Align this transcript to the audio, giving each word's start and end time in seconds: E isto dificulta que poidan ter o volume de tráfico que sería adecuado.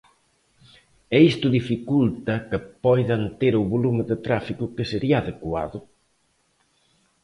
E 1.15 1.17
isto 1.31 1.47
dificulta 1.59 2.33
que 2.49 2.57
poidan 2.83 3.21
ter 3.39 3.53
o 3.61 3.67
volume 3.73 4.03
de 4.09 4.15
tráfico 4.25 4.63
que 4.75 4.89
sería 4.91 5.17
adecuado. 5.19 5.79